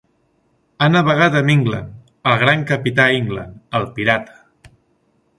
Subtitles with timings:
[0.83, 1.91] Ha navegat amb England,
[2.31, 4.73] el gran Capità England, el pirata.